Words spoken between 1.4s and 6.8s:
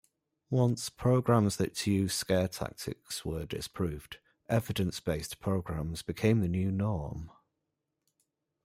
that used scare tactics were disproved, evidence-based programs became the new